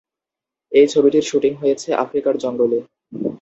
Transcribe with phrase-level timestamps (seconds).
[0.71, 2.79] এই ছবিটির শ্যুটিং হয়েছে আফ্রিকার জঙ্গলে।